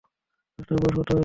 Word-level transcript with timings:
গাছটার 0.59 0.77
বয়স 0.77 0.95
কত 0.97 1.07
হবে 1.09 1.09
ভাই? 1.09 1.19